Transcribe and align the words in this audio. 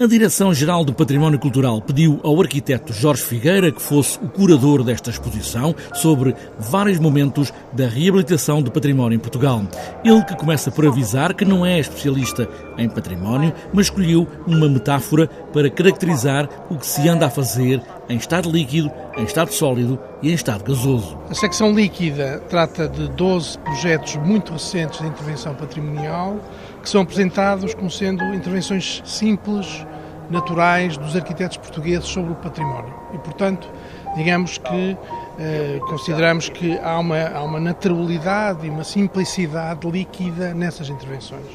A 0.00 0.06
Direção-Geral 0.06 0.84
do 0.84 0.94
Património 0.94 1.40
Cultural 1.40 1.82
pediu 1.82 2.20
ao 2.22 2.40
arquiteto 2.40 2.92
Jorge 2.92 3.20
Figueira 3.20 3.72
que 3.72 3.82
fosse 3.82 4.16
o 4.22 4.28
curador 4.28 4.84
desta 4.84 5.10
exposição 5.10 5.74
sobre 5.92 6.36
vários 6.56 7.00
momentos 7.00 7.52
da 7.72 7.88
reabilitação 7.88 8.62
do 8.62 8.70
património 8.70 9.16
em 9.16 9.18
Portugal. 9.18 9.60
Ele 10.04 10.22
que 10.22 10.36
começa 10.36 10.70
por 10.70 10.86
avisar 10.86 11.34
que 11.34 11.44
não 11.44 11.66
é 11.66 11.80
especialista 11.80 12.48
em 12.78 12.88
património, 12.88 13.52
mas 13.72 13.86
escolheu 13.86 14.24
uma 14.46 14.68
metáfora 14.68 15.26
para 15.52 15.68
caracterizar 15.68 16.48
o 16.70 16.76
que 16.76 16.86
se 16.86 17.08
anda 17.08 17.26
a 17.26 17.30
fazer 17.30 17.82
em 18.08 18.16
estado 18.16 18.48
líquido, 18.48 18.92
em 19.16 19.24
estado 19.24 19.52
sólido 19.52 19.98
e 20.22 20.30
em 20.30 20.34
estado 20.34 20.62
gasoso. 20.62 21.18
A 21.28 21.34
secção 21.34 21.74
líquida 21.74 22.40
trata 22.48 22.88
de 22.88 23.08
12 23.08 23.58
projetos 23.58 24.14
muito 24.16 24.52
recentes 24.52 25.00
de 25.00 25.08
intervenção 25.08 25.56
patrimonial 25.56 26.40
que 26.82 26.88
são 26.88 27.02
apresentados 27.02 27.74
como 27.74 27.90
sendo 27.90 28.22
intervenções 28.32 29.02
simples, 29.04 29.84
naturais 30.30 30.96
dos 30.96 31.16
arquitetos 31.16 31.56
portugueses 31.56 32.06
sobre 32.06 32.32
o 32.32 32.34
património. 32.34 32.92
E, 33.14 33.18
portanto, 33.18 33.68
digamos 34.16 34.58
que 34.58 34.96
eh, 35.38 35.78
consideramos 35.88 36.48
que 36.48 36.78
há 36.78 36.98
uma, 36.98 37.28
há 37.28 37.42
uma 37.42 37.60
naturalidade 37.60 38.66
e 38.66 38.70
uma 38.70 38.84
simplicidade 38.84 39.88
líquida 39.88 40.52
nessas 40.54 40.88
intervenções. 40.88 41.46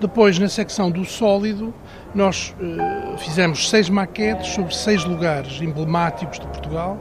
Depois, 0.00 0.38
na 0.38 0.48
secção 0.48 0.90
do 0.90 1.04
sólido, 1.04 1.72
nós 2.14 2.54
eh, 2.60 3.16
fizemos 3.18 3.70
seis 3.70 3.88
maquetes 3.88 4.52
sobre 4.52 4.74
seis 4.74 5.04
lugares 5.04 5.60
emblemáticos 5.60 6.38
de 6.38 6.46
Portugal, 6.46 6.98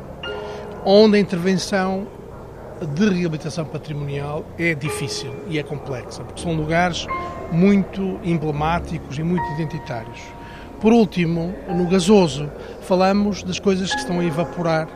onde 0.86 1.18
a 1.18 1.20
intervenção 1.20 2.08
de 2.94 3.10
reabilitação 3.10 3.66
patrimonial 3.66 4.46
é 4.60 4.76
difícil 4.76 5.34
e 5.48 5.58
é 5.58 5.64
complexa, 5.64 6.24
porque 6.24 6.42
são 6.42 6.54
lugares 6.54 7.08
muito 7.52 8.20
emblemáticos 8.24 9.18
e 9.18 9.24
muito 9.24 9.46
identitários. 9.54 10.20
Por 10.86 10.94
último, 10.94 11.52
no 11.68 11.88
gasoso, 11.88 12.48
falamos 12.82 13.42
das 13.42 13.58
coisas 13.58 13.92
que 13.92 13.98
estão 13.98 14.20
a 14.20 14.24
evaporar 14.24 14.88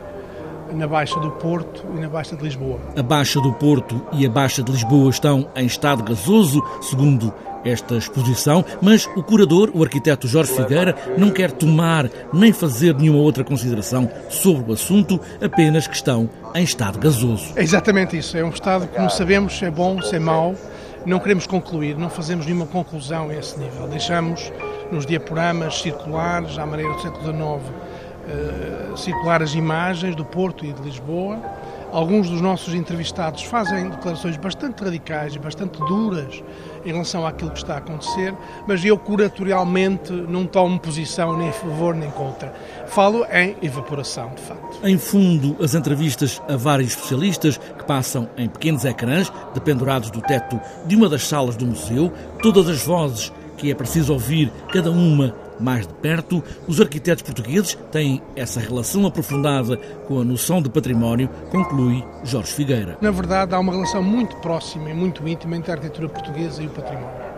na 0.72 0.86
Baixa 0.86 1.18
do 1.18 1.32
Porto 1.32 1.84
e 1.96 1.98
na 1.98 2.08
Baixa 2.08 2.36
de 2.36 2.44
Lisboa. 2.44 2.78
A 2.96 3.02
Baixa 3.02 3.40
do 3.40 3.52
Porto 3.54 4.00
e 4.12 4.24
a 4.24 4.30
Baixa 4.30 4.62
de 4.62 4.70
Lisboa 4.70 5.10
estão 5.10 5.48
em 5.56 5.66
estado 5.66 6.04
gasoso, 6.04 6.62
segundo 6.80 7.34
esta 7.64 7.96
exposição, 7.96 8.64
mas 8.80 9.04
o 9.16 9.22
curador, 9.24 9.72
o 9.74 9.82
arquiteto 9.82 10.28
Jorge 10.28 10.52
Figueira, 10.52 10.94
não 11.18 11.32
quer 11.32 11.50
tomar 11.50 12.08
nem 12.32 12.52
fazer 12.52 12.94
nenhuma 12.94 13.18
outra 13.18 13.42
consideração 13.42 14.08
sobre 14.28 14.70
o 14.70 14.74
assunto, 14.74 15.20
apenas 15.42 15.88
que 15.88 15.96
estão 15.96 16.30
em 16.54 16.62
estado 16.62 17.00
gasoso. 17.00 17.52
É 17.56 17.64
exatamente 17.64 18.16
isso. 18.16 18.36
É 18.36 18.44
um 18.44 18.50
estado 18.50 18.86
que 18.86 18.96
não 18.96 19.10
sabemos 19.10 19.58
se 19.58 19.64
é 19.64 19.70
bom, 19.72 20.00
se 20.00 20.14
é 20.14 20.20
mau. 20.20 20.54
Não 21.04 21.18
queremos 21.18 21.48
concluir, 21.48 21.96
não 21.96 22.10
fazemos 22.10 22.46
nenhuma 22.46 22.66
conclusão 22.66 23.30
a 23.30 23.34
esse 23.34 23.58
nível. 23.58 23.88
Deixamos 23.88 24.52
nos 24.90 25.06
diaporamas 25.06 25.80
circulares, 25.80 26.58
à 26.58 26.66
maneira 26.66 26.92
do 26.92 27.00
século 27.00 27.22
XIX, 27.22 27.74
circular 28.96 29.42
as 29.42 29.54
imagens 29.54 30.14
do 30.14 30.24
Porto 30.24 30.64
e 30.64 30.72
de 30.72 30.82
Lisboa. 30.82 31.38
Alguns 31.92 32.30
dos 32.30 32.40
nossos 32.40 32.72
entrevistados 32.72 33.42
fazem 33.42 33.90
declarações 33.90 34.36
bastante 34.36 34.84
radicais 34.84 35.34
e 35.34 35.40
bastante 35.40 35.76
duras 35.80 36.40
em 36.84 36.92
relação 36.92 37.26
àquilo 37.26 37.50
que 37.50 37.58
está 37.58 37.74
a 37.74 37.78
acontecer, 37.78 38.32
mas 38.64 38.84
eu 38.84 38.96
curatorialmente 38.96 40.12
não 40.12 40.46
tomo 40.46 40.78
posição 40.78 41.36
nem 41.36 41.48
a 41.48 41.52
favor 41.52 41.92
nem 41.92 42.08
contra. 42.12 42.54
Falo 42.86 43.26
em 43.32 43.56
evaporação, 43.60 44.30
de 44.36 44.42
facto. 44.42 44.78
Em 44.86 44.96
fundo, 44.98 45.56
as 45.60 45.74
entrevistas 45.74 46.40
a 46.48 46.56
vários 46.56 46.90
especialistas 46.92 47.58
que 47.58 47.84
passam 47.84 48.28
em 48.36 48.48
pequenos 48.48 48.84
ecrãs, 48.84 49.32
dependurados 49.52 50.12
do 50.12 50.20
teto 50.20 50.60
de 50.86 50.94
uma 50.94 51.08
das 51.08 51.26
salas 51.26 51.56
do 51.56 51.66
museu, 51.66 52.12
todas 52.40 52.68
as 52.68 52.84
vozes 52.84 53.32
que 53.60 53.70
é 53.70 53.74
preciso 53.74 54.14
ouvir 54.14 54.50
cada 54.72 54.90
uma 54.90 55.34
mais 55.60 55.86
de 55.86 55.92
perto, 55.92 56.42
os 56.66 56.80
arquitetos 56.80 57.22
portugueses 57.22 57.76
têm 57.92 58.22
essa 58.34 58.58
relação 58.58 59.06
aprofundada 59.06 59.76
com 60.08 60.18
a 60.18 60.24
noção 60.24 60.62
de 60.62 60.70
património, 60.70 61.28
conclui 61.50 62.02
Jorge 62.24 62.52
Figueira. 62.52 62.96
Na 63.02 63.10
verdade, 63.10 63.54
há 63.54 63.58
uma 63.58 63.72
relação 63.72 64.02
muito 64.02 64.34
próxima 64.36 64.88
e 64.88 64.94
muito 64.94 65.28
íntima 65.28 65.56
entre 65.56 65.70
a 65.70 65.74
arquitetura 65.74 66.08
portuguesa 66.08 66.62
e 66.62 66.66
o 66.66 66.70
património. 66.70 67.30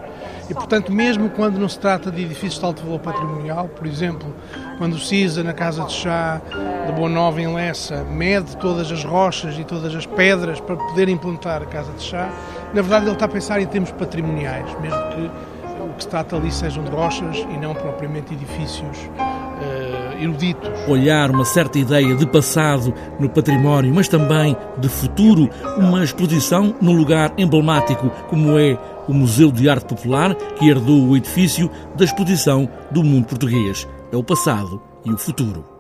E, 0.49 0.55
portanto, 0.55 0.93
mesmo 0.93 1.31
quando 1.31 1.59
não 1.59 1.69
se 1.69 1.78
trata 1.78 2.10
de 2.10 2.22
edifícios 2.22 2.59
de 2.59 2.65
alto 2.65 2.83
valor 2.84 3.00
patrimonial, 3.00 3.69
por 3.69 3.87
exemplo, 3.87 4.33
quando 4.78 4.94
o 4.94 4.99
CISA, 4.99 5.43
na 5.43 5.53
Casa 5.53 5.84
de 5.84 5.93
Chá 5.93 6.41
de 6.87 6.93
Boa 6.93 7.09
Nova, 7.09 7.41
em 7.41 7.53
Lessa, 7.53 8.04
mede 8.04 8.56
todas 8.59 8.93
as 8.93 9.03
rochas 9.03 9.59
e 9.59 9.65
todas 9.65 9.94
as 9.94 10.06
pedras 10.06 10.60
para 10.60 10.77
poder 10.77 11.09
implantar 11.09 11.62
a 11.62 11.66
Casa 11.66 11.93
de 11.93 12.03
Chá, 12.03 12.31
na 12.72 12.83
verdade 12.83 13.06
ele 13.06 13.12
está 13.12 13.25
a 13.25 13.28
pensar 13.28 13.60
em 13.60 13.66
termos 13.66 13.91
patrimoniais, 13.93 14.69
mesmo 14.81 14.99
que 15.10 15.31
o 15.92 15.94
que 15.94 16.03
se 16.03 16.08
trata 16.08 16.36
ali 16.36 16.50
sejam 16.50 16.82
de 16.82 16.91
rochas 16.91 17.36
e 17.36 17.58
não 17.58 17.75
propriamente 17.75 18.32
edifícios 18.32 18.98
uh, 18.98 20.22
eruditos. 20.22 20.70
Olhar 20.88 21.30
uma 21.30 21.44
certa 21.44 21.78
ideia 21.78 22.14
de 22.14 22.26
passado 22.26 22.92
no 23.20 23.28
património, 23.28 23.94
mas 23.94 24.08
também 24.08 24.56
de 24.78 24.88
futuro, 24.88 25.48
uma 25.76 26.03
exposição 26.03 26.75
num 26.80 26.97
lugar 26.97 27.32
emblemático 27.36 28.10
como 28.28 28.58
é 28.58 28.78
o 29.06 29.12
Museu 29.12 29.53
de 29.53 29.69
Arte 29.69 29.86
Popular, 29.86 30.34
que 30.34 30.69
herdou 30.69 31.08
o 31.08 31.16
edifício 31.16 31.70
da 31.97 32.04
exposição 32.04 32.69
do 32.91 33.03
mundo 33.03 33.26
português. 33.26 33.86
É 34.12 34.16
o 34.16 34.24
passado 34.24 34.80
e 35.04 35.12
o 35.12 35.19
futuro. 35.19 35.72